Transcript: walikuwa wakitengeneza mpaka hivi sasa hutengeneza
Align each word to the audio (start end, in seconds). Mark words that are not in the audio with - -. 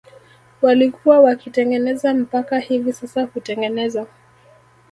walikuwa 0.61 1.19
wakitengeneza 1.19 2.13
mpaka 2.13 2.59
hivi 2.59 2.93
sasa 2.93 3.23
hutengeneza 3.23 4.05